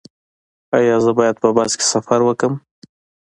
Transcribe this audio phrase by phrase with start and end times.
[0.77, 2.53] ایا زه باید په بس کې سفر وکړم؟